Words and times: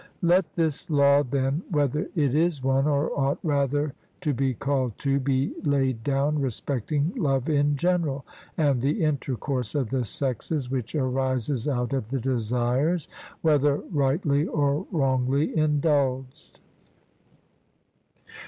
Let 0.23 0.55
this 0.55 0.89
law, 0.89 1.21
then, 1.21 1.61
whether 1.69 2.07
it 2.15 2.33
is 2.33 2.63
one, 2.63 2.87
or 2.87 3.11
ought 3.15 3.37
rather 3.43 3.93
to 4.21 4.33
be 4.33 4.55
called 4.55 4.93
two, 4.97 5.19
be 5.19 5.53
laid 5.61 6.03
down 6.03 6.39
respecting 6.41 7.13
love 7.15 7.47
in 7.49 7.75
general, 7.75 8.25
and 8.57 8.81
the 8.81 9.03
intercourse 9.03 9.75
of 9.75 9.91
the 9.91 10.03
sexes 10.03 10.71
which 10.71 10.95
arises 10.95 11.67
out 11.67 11.93
of 11.93 12.09
the 12.09 12.19
desires, 12.19 13.07
whether 13.43 13.75
rightly 13.91 14.47
or 14.47 14.87
wrongly 14.91 15.55
indulged. 15.55 16.61